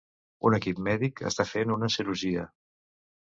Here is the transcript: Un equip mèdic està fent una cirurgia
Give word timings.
Un 0.49 0.55
equip 0.57 0.79
mèdic 0.87 1.21
està 1.31 1.45
fent 1.49 1.75
una 1.75 1.89
cirurgia 1.97 2.47